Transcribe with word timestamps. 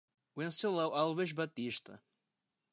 Wencelau 0.35 0.91
Alves 1.01 1.31
Batista 1.39 1.95